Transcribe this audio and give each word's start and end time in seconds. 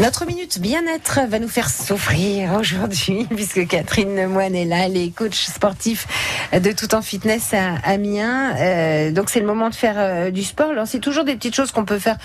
Notre 0.00 0.26
minute 0.26 0.58
bien-être 0.58 1.20
va 1.28 1.38
nous 1.38 1.48
faire 1.48 1.70
souffrir 1.70 2.54
aujourd'hui, 2.58 3.28
puisque 3.34 3.64
Catherine 3.68 4.26
Moine 4.26 4.56
est 4.56 4.64
là, 4.64 4.86
elle 4.86 4.96
est 4.96 5.14
coach 5.14 5.46
sportif 5.46 6.08
de 6.52 6.72
tout 6.72 6.96
en 6.96 7.00
fitness 7.00 7.54
à 7.54 7.76
Amiens. 7.84 8.56
Euh, 8.58 9.12
donc 9.12 9.30
c'est 9.30 9.38
le 9.38 9.46
moment 9.46 9.70
de 9.70 9.74
faire 9.74 9.94
euh, 9.96 10.30
du 10.32 10.42
sport. 10.42 10.70
Alors 10.70 10.88
c'est 10.88 10.98
toujours 10.98 11.22
des 11.22 11.36
petites 11.36 11.54
choses 11.54 11.70
qu'on 11.70 11.84
peut 11.84 12.00
faire, 12.00 12.16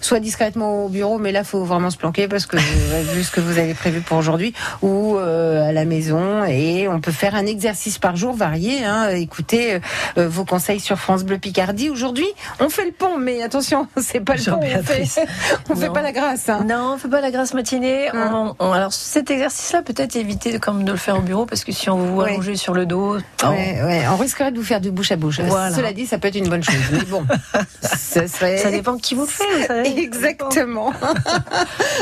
soit 0.00 0.20
discrètement 0.20 0.86
au 0.86 0.88
bureau, 0.88 1.18
mais 1.18 1.30
là 1.30 1.44
faut 1.44 1.64
vraiment 1.64 1.90
se 1.90 1.98
planquer 1.98 2.28
parce 2.28 2.46
que 2.46 2.56
vu 3.14 3.22
ce 3.22 3.30
que 3.30 3.40
vous 3.40 3.58
avez 3.58 3.74
prévu 3.74 4.00
pour 4.00 4.16
aujourd'hui, 4.16 4.54
ou 4.80 5.18
euh, 5.18 5.68
à 5.68 5.72
la 5.72 5.84
maison. 5.84 6.46
Et 6.46 6.88
on 6.88 6.98
peut 7.00 7.12
faire 7.12 7.34
un 7.34 7.44
exercice 7.44 7.98
par 7.98 8.16
jour 8.16 8.34
varié. 8.34 8.86
Hein. 8.86 9.10
Écoutez 9.10 9.80
euh, 10.16 10.28
vos 10.28 10.46
conseils 10.46 10.80
sur 10.80 10.98
France 10.98 11.24
Bleu 11.24 11.36
Picardie. 11.36 11.90
Aujourd'hui, 11.90 12.26
on 12.58 12.70
fait 12.70 12.86
le 12.86 12.92
pont, 12.92 13.18
mais 13.18 13.42
attention, 13.42 13.86
c'est 13.98 14.20
pas 14.20 14.36
le 14.36 14.50
pont. 14.50 14.60
On 14.62 14.82
fait, 14.82 15.26
on 15.68 15.76
fait 15.76 15.90
pas 15.90 16.02
la 16.02 16.12
grâce. 16.12 16.48
Hein. 16.48 16.64
Non, 16.66 16.94
on 16.94 16.98
fait 16.98 17.08
pas 17.08 17.17
la 17.20 17.30
grâce 17.30 17.54
matinée. 17.54 18.08
On- 18.14 18.54
on- 18.58 18.72
alors 18.72 18.92
cet 18.92 19.30
exercice-là, 19.30 19.82
peut-être 19.82 20.16
éviter 20.16 20.52
de, 20.52 20.58
comme 20.58 20.84
de 20.84 20.92
le 20.92 20.98
faire 20.98 21.16
au 21.18 21.20
bureau 21.22 21.46
parce 21.46 21.64
que 21.64 21.72
si 21.72 21.88
on 21.90 21.96
vous 21.96 22.14
voit 22.14 22.24
Ouais. 22.24 22.32
allonger 22.32 22.56
sur 22.56 22.74
le 22.74 22.86
dos, 22.86 23.16
Ouais, 23.44 23.80
ouais, 23.84 24.02
on 24.10 24.16
risquerait 24.16 24.50
de 24.52 24.56
vous 24.58 24.64
faire 24.64 24.80
du 24.80 24.90
bouche 24.90 25.12
à 25.12 25.16
bouche. 25.16 25.40
Voilà. 25.40 25.74
Cela 25.74 25.92
dit, 25.92 26.06
ça 26.06 26.18
peut 26.18 26.28
être 26.28 26.36
une 26.36 26.48
bonne 26.48 26.62
chose. 26.62 26.74
Mais 26.92 26.98
bon, 27.08 27.24
ce 27.82 28.26
serait... 28.26 28.58
ça 28.58 28.70
dépend 28.70 28.96
qui 28.96 29.14
vous 29.14 29.22
le 29.22 29.28
fait. 29.28 29.98
Exactement. 29.98 30.92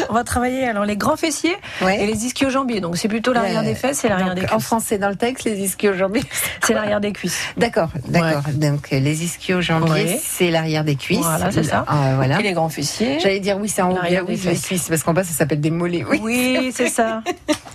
On 0.09 0.15
va 0.15 0.25
travailler 0.25 0.67
alors 0.69 0.85
les 0.85 0.97
grands 0.97 1.17
fessiers 1.17 1.57
Ouais. 1.83 2.03
et 2.03 2.07
les 2.07 2.25
ischio-jambiers. 2.27 2.81
Donc 2.81 2.97
c'est 2.97 3.09
plutôt 3.09 3.33
l'arrière 3.33 3.63
des 3.63 3.75
fesses 3.75 4.05
et 4.05 4.09
l'arrière 4.09 4.35
des 4.35 4.43
En 4.45 4.47
cuisses. 4.57 4.65
français, 4.65 4.99
dans 4.99 5.09
le 5.09 5.17
texte, 5.17 5.45
les 5.45 5.59
ischio-jambiers. 5.65 6.25
C'est 6.65 6.75
l'arrière 6.75 7.01
des 7.01 7.13
cuisses. 7.13 7.39
D'accord, 7.57 7.89
d'accord. 8.09 8.43
Donc 8.55 8.89
euh, 8.93 8.99
les 9.01 9.25
ischio-jambiers, 9.25 10.21
c'est 10.23 10.51
l'arrière 10.51 10.85
des 10.85 10.97
cuisses. 10.97 11.21
Voilà, 11.21 11.51
c'est 11.51 11.63
ça. 11.63 11.85
Ah, 11.89 12.13
voilà. 12.17 12.41
Et 12.41 12.43
les 12.43 12.53
grands 12.53 12.69
fessiers. 12.69 13.19
J'allais 13.21 13.41
dire 13.41 13.59
oui, 13.61 13.69
c'est 13.69 13.83
en 13.83 13.93
oui, 13.93 13.99
les 14.45 14.55
cuisses, 14.57 14.89
parce 14.89 15.03
qu'en 15.07 15.15
bas, 15.15 15.25
ça 15.25 15.33
s'appelle 15.33 15.61
des 15.61 15.71
mollets. 15.71 16.05
Oui, 16.05 16.21
Oui, 16.23 16.73
c'est 16.75 16.89
ça. 16.89 17.23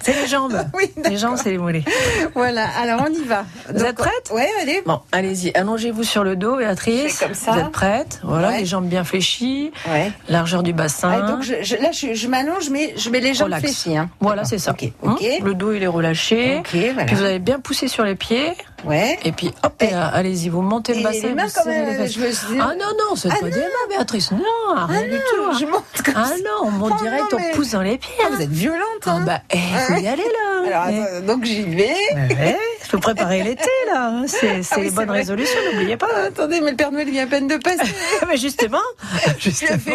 C'est 0.03 0.13
les 0.21 0.27
jambes. 0.27 0.53
Oui, 0.75 0.91
Les 1.09 1.17
jambes, 1.17 1.37
c'est 1.41 1.49
les 1.51 1.57
mollets. 1.57 1.83
voilà. 2.35 2.67
Alors, 2.81 3.03
on 3.07 3.11
y 3.13 3.23
va. 3.23 3.45
Vous 3.73 3.83
êtes 3.83 3.95
prête? 3.95 4.31
Ouais, 4.31 4.47
allez. 4.61 4.81
Bon, 4.85 4.99
allez-y, 5.11 5.51
allongez-vous 5.55 6.03
sur 6.03 6.23
le 6.23 6.35
dos, 6.35 6.57
Béatrice. 6.57 7.19
Comme 7.19 7.33
ça. 7.33 7.51
Vous 7.53 7.59
êtes 7.59 7.71
prête? 7.71 8.19
Voilà, 8.23 8.49
Ouais. 8.49 8.59
les 8.59 8.65
jambes 8.65 8.85
bien 8.87 9.03
fléchies, 9.03 9.71
Ouais. 9.89 10.11
largeur 10.29 10.61
du 10.63 10.73
bassin. 10.73 11.11
Ah, 11.23 11.31
donc, 11.31 11.41
je, 11.43 11.55
je- 11.63 11.75
là, 11.77 11.91
je, 11.91 12.13
je 12.13 12.27
m'allonge, 12.27 12.69
mais 12.69 12.93
je 12.97 13.09
mets 13.09 13.19
les 13.19 13.33
jambes 13.33 13.45
Relax. 13.45 13.63
fléchies. 13.63 13.97
hein. 13.97 14.09
Voilà, 14.19 14.43
c'est 14.43 14.57
ça. 14.57 14.71
Ok, 14.71 14.83
Hein 15.03 15.15
ok. 15.19 15.23
Le 15.43 15.53
dos, 15.53 15.71
il 15.73 15.81
est 15.83 15.87
relâché. 15.87 16.57
Ok, 16.59 16.75
voilà. 16.93 17.05
Puis 17.05 17.15
vous 17.15 17.23
allez 17.23 17.39
bien 17.39 17.59
pousser 17.59 17.87
sur 17.87 18.03
les 18.03 18.15
pieds. 18.15 18.53
Ouais. 18.85 19.19
Et 19.23 19.31
puis, 19.31 19.51
hop, 19.63 19.73
et, 19.81 19.93
euh, 19.93 20.07
allez-y, 20.13 20.49
vous 20.49 20.61
montez 20.61 20.93
le 20.95 21.03
bassin. 21.03 21.27
les 21.27 21.33
mains, 21.35 21.45
quand 21.53 21.65
même, 21.65 21.85
les 21.89 21.95
fesses. 21.95 22.13
je 22.13 22.19
me 22.19 22.31
suis 22.31 22.47
dit- 22.47 22.59
Ah 22.59 22.73
non, 22.79 22.85
non, 22.97 23.15
c'est 23.15 23.29
Ah 23.31 23.35
pas 23.39 23.49
des 23.49 23.59
mains, 23.59 23.65
Béatrice. 23.89 24.31
Non, 24.31 24.39
rien 24.87 25.03
du 25.03 25.09
tout. 25.11 25.43
hein. 25.45 25.57
Je 25.59 25.65
monte 25.65 25.83
comme 26.03 26.13
Ah 26.17 26.25
ça. 26.25 26.35
non, 26.37 26.67
on 26.67 26.71
monte 26.71 26.93
Oh 26.99 27.03
direct, 27.03 27.31
non, 27.31 27.37
mais- 27.37 27.51
on 27.51 27.55
pousse 27.55 27.71
dans 27.71 27.81
les 27.81 27.97
pieds. 27.97 28.13
Ah, 28.23 28.29
vous 28.31 28.41
êtes 28.41 28.49
violente, 28.49 28.81
Ah 29.05 29.11
hein. 29.11 29.23
bah, 29.25 29.41
eh, 29.51 29.57
faut 29.87 29.93
y 29.95 30.07
aller 30.07 30.23
là. 30.23 30.81
Alors, 30.81 30.85
Eh. 30.89 31.15
attends, 31.17 31.25
donc 31.27 31.45
j'y 31.45 31.61
vais. 31.63 31.93
Ouais, 32.13 32.57
faut 32.91 32.99
préparer 32.99 33.43
l'été 33.43 33.69
là. 33.87 34.07
hein. 34.07 34.23
C'est 34.27 34.61
Ah 34.71 34.75
oui, 34.77 34.83
les 34.83 34.89
c'est 34.89 34.95
bonnes 34.95 35.07
vrai. 35.07 35.17
résolutions, 35.19 35.59
n'oubliez 35.71 35.97
pas. 35.97 36.07
Ah, 36.15 36.23
attendez, 36.27 36.61
mais 36.61 36.71
le 36.71 36.77
Père 36.77 36.91
Noël 36.91 37.09
vient 37.09 37.23
à 37.23 37.27
peine 37.27 37.47
de 37.47 37.57
passer. 37.57 37.93
Mais 38.27 38.37
justement, 38.37 38.77
Je 39.39 39.49
lui 39.49 39.67
avais, 39.69 39.91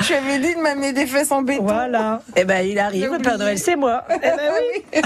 je 0.00 0.06
lui 0.08 0.14
avais 0.14 0.38
dit 0.38 0.54
de 0.54 0.60
m'amener 0.60 0.92
des 0.92 1.06
fesses 1.06 1.32
en 1.32 1.42
béton. 1.42 1.64
Voilà. 1.64 2.22
Eh 2.36 2.44
ben, 2.44 2.66
il 2.66 2.78
arrive, 2.78 3.10
le 3.12 3.18
Père. 3.18 3.38
Noël, 3.38 3.58
c'est 3.58 3.76
moi. 3.76 4.04
Eh 4.10 4.18
ben 4.18 4.38
oui. 4.94 5.00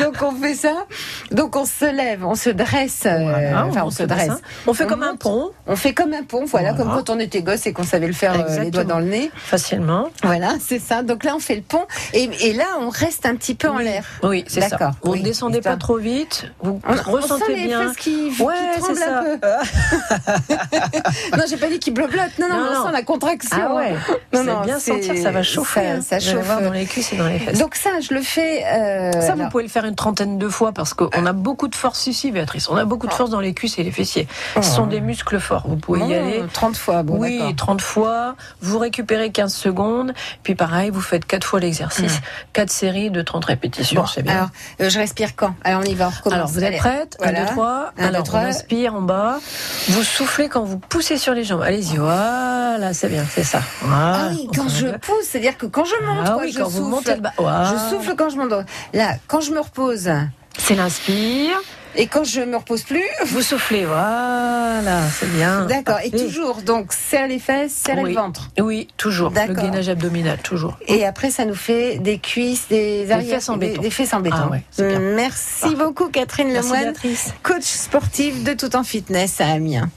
Donc 0.00 0.16
on 0.22 0.32
fait 0.34 0.54
ça. 0.54 0.86
Donc 1.30 1.56
on 1.56 1.64
se 1.64 1.84
lève, 1.84 2.24
on 2.24 2.34
se 2.34 2.50
dresse. 2.50 3.02
euh, 3.06 3.54
enfin, 3.54 3.82
on, 3.84 3.90
se 3.90 4.02
dresse. 4.02 4.28
bassin. 4.28 4.40
On 4.66 4.74
fait 4.74 4.84
On 4.84 4.88
comme 4.88 5.02
un 5.02 5.16
pont, 5.16 5.50
On 5.66 5.76
fait 5.76 5.94
comme 5.94 6.12
un 6.12 6.22
pont, 6.22 6.44
voilà, 6.44 6.72
Voilà. 6.72 6.84
comme 6.92 6.94
quand 7.04 7.10
on 7.14 7.18
était 7.18 7.42
gosse 7.42 7.66
et 7.66 7.72
qu'on 7.72 7.84
savait 7.84 8.06
le 8.06 8.12
faire 8.12 8.32
euh, 8.32 8.36
les 8.38 8.42
Exactement. 8.42 8.70
doigts 8.70 8.84
dans 8.84 8.98
le 8.98 9.06
nez. 9.06 9.30
facilement. 9.36 10.10
Voilà, 10.22 10.54
c'est 10.60 10.78
ça. 10.78 11.02
Donc 11.02 11.24
là, 11.24 11.34
on 11.36 11.40
fait 11.40 11.56
le 11.56 11.62
pont. 11.62 11.84
Et, 12.12 12.28
et 12.40 12.52
là, 12.52 12.64
on 12.80 12.88
reste 12.88 13.26
un 13.26 13.36
petit 13.36 13.54
peu 13.54 13.68
en 13.68 13.78
l'air. 13.78 14.04
Oui, 14.22 14.44
c'est 14.48 14.60
ça. 14.62 14.68
D'accord, 14.70 14.92
Vous 15.02 15.12
oui, 15.12 15.20
ne 15.20 15.24
descendez 15.24 15.58
histoire. 15.58 15.76
pas 15.76 15.80
trop 15.80 15.96
vite. 15.98 16.45
Vous 16.62 16.80
On, 16.86 16.92
on 16.92 16.96
sent 16.96 17.10
ressentez 17.10 17.54
les 17.56 17.66
bien. 17.66 17.82
fesses 17.88 17.96
qui, 17.96 18.30
qui 18.30 18.42
Ouais, 18.42 18.54
tremblent 18.78 18.94
c'est 18.96 19.02
ça. 19.04 19.20
un 19.20 19.22
peu. 19.38 21.36
non, 21.36 21.44
j'ai 21.48 21.56
pas 21.56 21.68
dit 21.68 21.78
qu'ils 21.78 21.94
bloblotent. 21.94 22.38
Non, 22.38 22.48
non, 22.48 22.56
Non, 22.56 22.66
on 22.70 22.74
non. 22.80 22.86
sent 22.86 22.92
la 22.92 23.02
contraction. 23.02 23.56
Ah 23.60 23.74
ouais. 23.74 23.92
Non, 23.92 23.98
vous 24.32 24.38
allez 24.38 24.46
non, 24.52 24.60
bien 24.62 24.78
sentir, 24.78 25.16
ça 25.22 25.30
va 25.30 25.42
chauffer. 25.42 25.80
ça- 25.80 25.86
hein. 25.90 26.00
ça 26.02 26.18
Vous 26.18 26.28
allez 26.38 26.44
chauffe. 26.46 26.62
dans 26.62 26.70
les 26.70 26.84
cuisses 26.86 27.12
et 27.12 27.16
dans 27.16 27.26
les 27.28 27.38
fesses. 27.38 27.58
Donc 27.58 27.74
ça, 27.74 27.90
je 28.00 28.14
le 28.14 28.22
fais. 28.22 28.64
euh, 28.64 29.12
ça, 29.12 29.34
vous 29.34 29.40
alors, 29.40 29.50
pouvez 29.50 29.62
le 29.64 29.68
faire 29.68 29.84
une 29.84 29.94
trentaine 29.94 30.38
de 30.38 30.48
fois 30.48 30.72
parce 30.72 30.94
qu'on 30.94 31.26
a 31.26 31.32
beaucoup 31.32 31.68
de 31.68 31.74
force 31.74 32.06
ici, 32.06 32.30
Béatrice. 32.30 32.68
On 32.68 32.76
a 32.76 32.84
beaucoup 32.84 33.06
de 33.06 33.12
force 33.12 33.30
dans 33.30 33.40
les 33.40 33.54
cuisses 33.54 33.78
et 33.78 33.82
les 33.82 33.90
fessiers. 33.92 34.26
Ce 34.56 34.62
sont 34.62 34.86
des 34.86 35.00
muscles 35.00 35.40
forts. 35.40 35.64
Vous 35.66 35.76
pouvez 35.76 36.00
y 36.00 36.02
oh, 36.14 36.18
aller. 36.18 36.42
30 36.52 36.76
fois. 36.76 37.02
Bon, 37.02 37.16
oui, 37.18 37.38
d'accord. 37.38 37.56
30 37.56 37.80
fois. 37.80 38.36
Vous 38.60 38.78
récupérez 38.78 39.30
15 39.30 39.54
secondes. 39.54 40.12
Puis 40.42 40.54
pareil, 40.54 40.90
vous 40.90 41.00
faites 41.00 41.24
4 41.26 41.46
fois 41.46 41.60
l'exercice. 41.60 42.20
4 42.52 42.70
séries 42.70 43.10
de 43.10 43.22
30 43.22 43.44
répétitions. 43.44 44.02
Bon, 44.02 44.06
c'est 44.06 44.22
bien. 44.22 44.34
alors, 44.34 44.48
euh, 44.80 44.90
je 44.90 44.98
respire 44.98 45.34
quand? 45.36 45.54
Alors, 45.64 45.80
on 45.80 45.84
y 45.84 45.94
va, 45.94 46.10
on. 46.24 46.30
Alors, 46.36 46.48
vous 46.48 46.62
êtes 46.64 46.76
prête 46.78 47.16
Voilà. 47.18 47.40
1, 47.40 47.44
2, 47.46 47.50
3. 47.52 47.66
Un, 47.96 48.00
deux, 48.02 48.08
Alors, 48.08 48.22
trois. 48.24 48.40
on 48.40 48.44
inspire 48.44 48.94
en 48.94 49.02
bas. 49.02 49.38
Vous 49.88 50.02
soufflez 50.02 50.48
quand 50.48 50.62
vous 50.64 50.78
poussez 50.78 51.16
sur 51.18 51.32
les 51.34 51.44
jambes. 51.44 51.62
Allez-y, 51.62 51.96
voilà, 51.96 52.92
c'est 52.92 53.08
bien, 53.08 53.24
c'est 53.30 53.42
ça. 53.44 53.60
Voilà. 53.82 54.18
Ah 54.20 54.28
oui, 54.30 54.48
quand 54.54 54.68
je 54.68 54.86
pousse, 54.98 55.24
c'est-à-dire 55.30 55.56
que 55.56 55.66
quand 55.66 55.84
je 55.84 55.94
monte, 56.04 56.24
Ah 56.26 56.30
quoi, 56.32 56.42
oui, 56.42 56.52
je 56.52 56.58
quand 56.58 56.68
vous 56.68 56.78
souffle. 56.78 56.90
montez 56.90 57.14
le 57.14 57.20
bas. 57.20 57.32
Voilà. 57.38 57.72
Je 57.72 57.94
souffle 57.96 58.14
quand 58.16 58.28
je 58.30 58.36
monte. 58.36 58.52
Là, 58.92 59.14
quand 59.26 59.40
je 59.40 59.50
me 59.52 59.60
repose 59.60 60.10
C'est 60.58 60.74
l'inspire. 60.74 61.60
Et 61.96 62.06
quand 62.06 62.24
je 62.24 62.40
me 62.42 62.56
repose 62.56 62.82
plus, 62.82 63.04
Vous 63.26 63.42
soufflez, 63.42 63.84
voilà, 63.84 65.02
c'est 65.18 65.30
bien. 65.32 65.66
d'accord. 65.66 65.98
Et 66.04 66.10
toujours, 66.10 66.62
donc, 66.62 66.92
serre 66.92 67.26
les 67.28 67.38
fesses, 67.38 67.72
serre 67.72 67.98
Oui. 67.98 68.10
le 68.14 68.20
ventre. 68.20 68.50
Oui, 68.58 68.88
toujours. 68.96 69.30
Le 69.30 69.34
D'accord. 69.36 69.56
gainage 69.64 69.88
abdominal, 69.88 70.38
toujours. 70.38 70.78
Et 70.86 71.04
après, 71.04 71.30
ça 71.30 71.44
nous 71.44 71.54
fait 71.54 71.98
des 71.98 72.18
cuisses, 72.18 72.68
des 72.68 73.10
arrières, 73.10 73.34
fesses 73.36 73.48
en 73.48 73.56
des, 73.56 73.68
béton. 73.68 73.82
des 73.82 73.90
fesses 73.90 74.14
en 74.14 74.20
béton. 74.20 74.36
Ah 74.44 74.48
ouais, 74.50 74.62
bien. 74.78 74.98
Merci 75.00 75.60
Parfait. 75.62 75.76
beaucoup, 75.76 76.08
Catherine 76.08 76.52
Lemoine, 76.52 76.92
coach 77.42 77.62
sportive 77.64 78.42
de 78.44 78.52
tout 78.54 78.74
en 78.76 78.84
fitness 78.84 79.40
à 79.40 79.48
Amiens. 79.48 79.88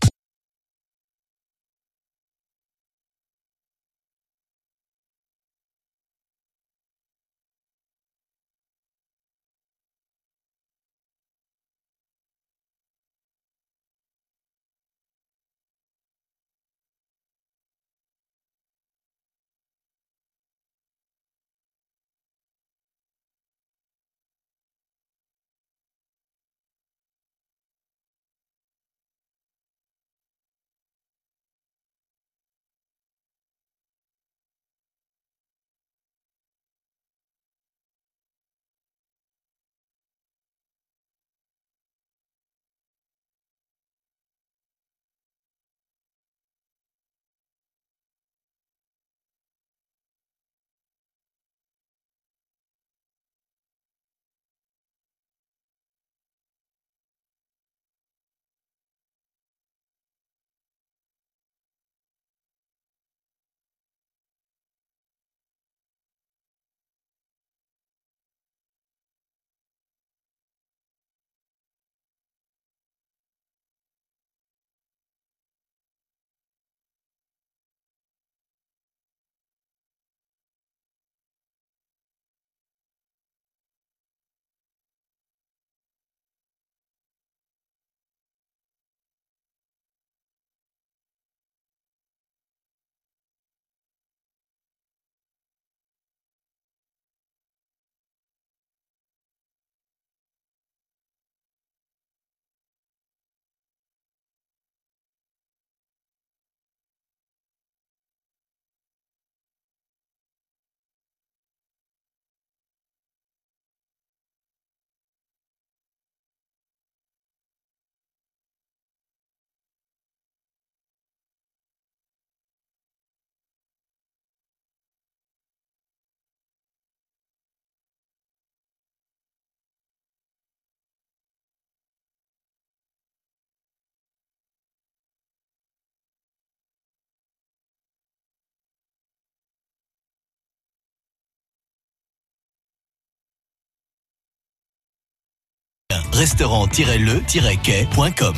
restaurant-le-quai.com. 146.12 148.36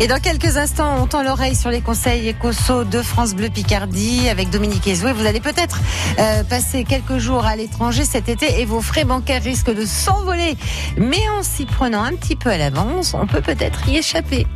Et 0.00 0.06
dans 0.06 0.20
quelques 0.20 0.56
instants, 0.56 0.96
on 1.00 1.06
tend 1.06 1.22
l'oreille 1.22 1.54
sur 1.54 1.70
les 1.70 1.80
conseils 1.80 2.28
écosso 2.28 2.84
de 2.84 3.02
France 3.02 3.34
Bleu 3.34 3.50
Picardie 3.50 4.28
avec 4.28 4.50
Dominique 4.50 4.86
Ezoué. 4.86 5.12
Vous 5.12 5.26
allez 5.26 5.40
peut-être 5.40 5.80
euh, 6.18 6.44
passer 6.44 6.84
quelques 6.84 7.18
jours 7.18 7.44
à 7.44 7.56
l'étranger 7.56 8.04
cet 8.04 8.28
été 8.28 8.60
et 8.60 8.64
vos 8.64 8.80
frais 8.80 9.04
bancaires 9.04 9.42
risquent 9.42 9.74
de 9.74 9.84
s'envoler. 9.84 10.56
Mais 10.96 11.22
en 11.38 11.42
s'y 11.42 11.66
prenant 11.66 12.02
un 12.02 12.12
petit 12.12 12.36
peu 12.36 12.50
à 12.50 12.56
l'avance, 12.56 13.14
on 13.14 13.26
peut 13.26 13.42
peut-être 13.42 13.88
y 13.88 13.98
échapper. 13.98 14.46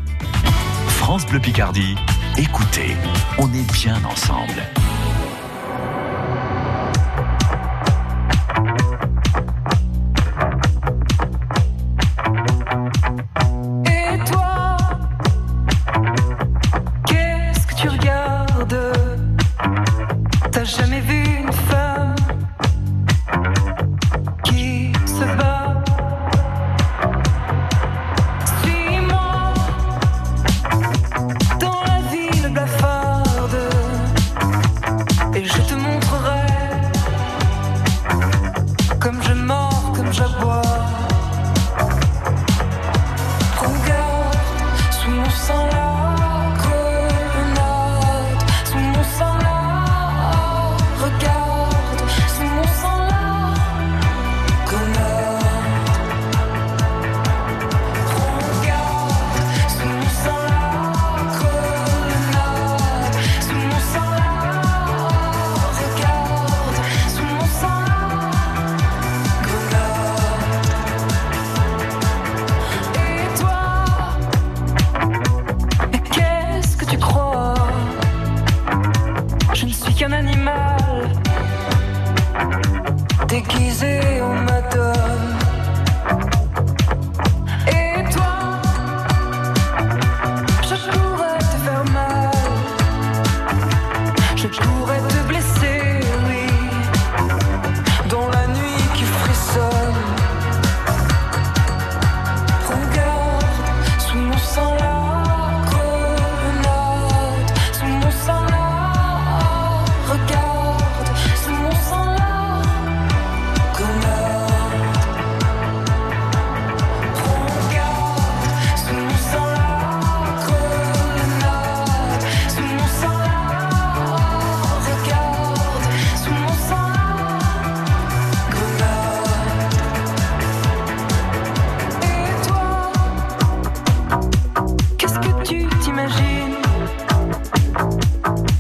France 0.87 1.27
Bleu 1.27 1.41
Picardie, 1.41 1.97
écoutez, 2.39 2.97
on 3.39 3.53
est 3.53 3.73
bien 3.73 4.01
ensemble. 4.05 4.63